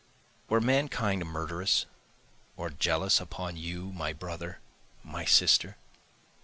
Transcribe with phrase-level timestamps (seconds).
[0.49, 1.85] Were mankind murderous
[2.57, 4.57] or jealous upon you, my brother,
[5.03, 5.77] my sister?